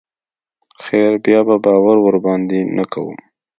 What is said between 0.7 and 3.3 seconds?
خير بيا به باور ورباندې نه کوم.